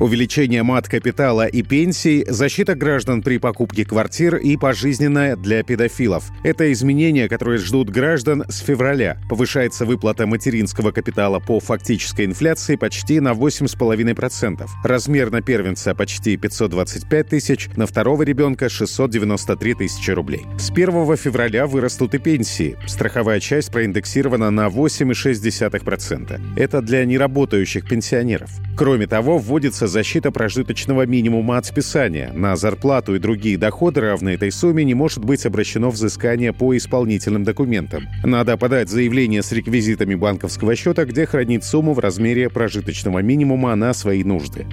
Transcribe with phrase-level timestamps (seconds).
[0.00, 6.32] Увеличение мат-капитала и пенсий, защита граждан при покупке квартир и пожизненное для педофилов.
[6.42, 9.18] Это изменения, которые ждут граждан с февраля.
[9.28, 14.68] Повышается выплата материнского капитала по фактической инфляции почти на 8,5%.
[14.82, 20.44] Размер на первенца почти 525 тысяч, на второго ребенка 693 тысячи рублей.
[20.58, 22.76] С 1 февраля вырастут и пенсии.
[22.88, 26.40] Страховая часть проиндексирована на 8,6%.
[26.56, 28.50] Это для неработающих пенсионеров.
[28.76, 32.32] Кроме того, вводится защита прожиточного минимума от списания.
[32.32, 37.44] На зарплату и другие доходы, равные этой сумме, не может быть обращено взыскание по исполнительным
[37.44, 38.08] документам.
[38.24, 43.94] Надо подать заявление с реквизитами банковского счета, где хранить сумму в размере прожиточного минимума на
[43.94, 44.66] свои нужды.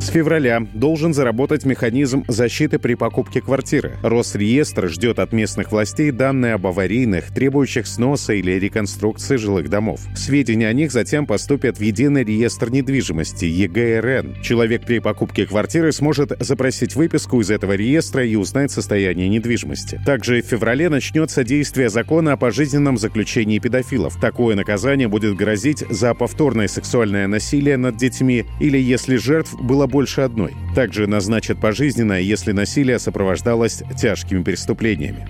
[0.00, 3.96] С февраля должен заработать механизм защиты при покупке квартиры.
[4.02, 10.00] Росреестр ждет от местных властей данные об аварийных, требующих сноса или реконструкции жилых домов.
[10.16, 14.40] Сведения о них затем поступят в Единый реестр недвижимости ЕГРН.
[14.40, 20.00] Человек при покупке квартиры сможет запросить выписку из этого реестра и узнать состояние недвижимости.
[20.06, 24.18] Также в феврале начнется действие закона о пожизненном заключении педофилов.
[24.20, 30.20] Такое наказание будет грозить за повторное сексуальное насилие над детьми или если жертв было больше
[30.20, 30.54] одной.
[30.74, 35.26] Также назначат пожизненное, если насилие сопровождалось тяжкими преступлениями.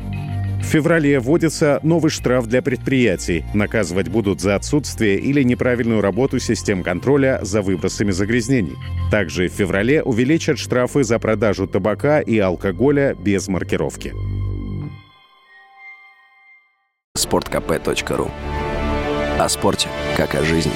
[0.61, 3.45] В феврале вводится новый штраф для предприятий.
[3.55, 8.77] Наказывать будут за отсутствие или неправильную работу систем контроля за выбросами загрязнений.
[9.11, 14.13] Также в феврале увеличат штрафы за продажу табака и алкоголя без маркировки.
[17.17, 18.31] Спорткп.ру
[19.39, 20.73] О спорте, как о жизни.